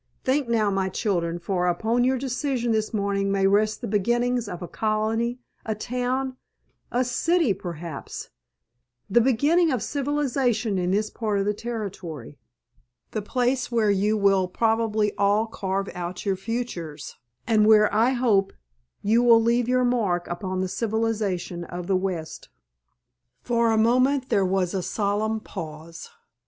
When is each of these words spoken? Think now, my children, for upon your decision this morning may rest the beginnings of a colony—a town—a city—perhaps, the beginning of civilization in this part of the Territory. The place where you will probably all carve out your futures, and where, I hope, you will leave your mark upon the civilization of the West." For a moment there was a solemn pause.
Think 0.23 0.49
now, 0.49 0.71
my 0.71 0.89
children, 0.89 1.37
for 1.37 1.67
upon 1.67 2.03
your 2.03 2.17
decision 2.17 2.71
this 2.71 2.91
morning 2.91 3.31
may 3.31 3.45
rest 3.45 3.81
the 3.81 3.87
beginnings 3.87 4.49
of 4.49 4.63
a 4.63 4.67
colony—a 4.67 5.75
town—a 5.75 7.03
city—perhaps, 7.03 8.31
the 9.11 9.21
beginning 9.21 9.71
of 9.71 9.83
civilization 9.83 10.79
in 10.79 10.89
this 10.89 11.11
part 11.11 11.37
of 11.37 11.45
the 11.45 11.53
Territory. 11.53 12.39
The 13.11 13.21
place 13.21 13.71
where 13.71 13.91
you 13.91 14.17
will 14.17 14.47
probably 14.47 15.15
all 15.19 15.45
carve 15.45 15.87
out 15.93 16.25
your 16.25 16.35
futures, 16.35 17.15
and 17.45 17.67
where, 17.67 17.93
I 17.93 18.13
hope, 18.13 18.53
you 19.03 19.21
will 19.21 19.39
leave 19.39 19.67
your 19.67 19.85
mark 19.85 20.25
upon 20.27 20.61
the 20.61 20.67
civilization 20.67 21.63
of 21.65 21.85
the 21.85 21.95
West." 21.95 22.49
For 23.43 23.69
a 23.69 23.77
moment 23.77 24.29
there 24.29 24.47
was 24.47 24.73
a 24.73 24.81
solemn 24.81 25.41
pause. 25.41 26.09